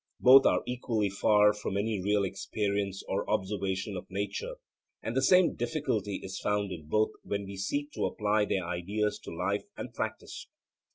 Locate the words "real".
2.01-2.23